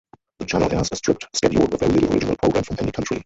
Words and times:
The 0.39 0.47
channel 0.47 0.73
airs 0.73 0.89
a 0.91 0.95
stripped 0.95 1.27
schedule 1.31 1.67
with 1.67 1.79
very 1.79 1.91
little 1.93 2.11
original 2.11 2.35
programme 2.37 2.63
from 2.63 2.77
any 2.81 2.91
country. 2.91 3.19